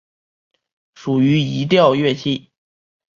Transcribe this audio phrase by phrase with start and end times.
[0.95, 2.49] 属于移调乐器。